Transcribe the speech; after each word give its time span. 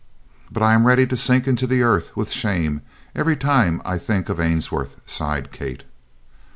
"But 0.51 0.63
I 0.63 0.73
am 0.73 0.87
ready 0.87 1.05
to 1.05 1.15
sink 1.15 1.47
into 1.47 1.67
the 1.67 1.83
earth 1.83 2.17
with 2.17 2.31
shame 2.31 2.81
every 3.13 3.35
time 3.35 3.83
I 3.85 3.99
think 3.99 4.29
of 4.29 4.39
Ainsworth," 4.39 4.95
sighed 5.05 5.51
Kate. 5.51 5.83